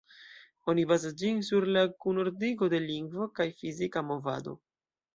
Oni 0.71 0.85
bazas 0.91 1.13
ĝin 1.23 1.43
sur 1.51 1.69
la 1.77 1.85
kunordigo 2.05 2.73
de 2.75 2.83
lingvo 2.89 3.31
kaj 3.39 3.49
fizika 3.63 4.09
movado. 4.13 4.61